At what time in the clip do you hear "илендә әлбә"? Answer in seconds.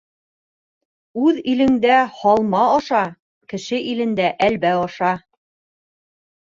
3.93-4.77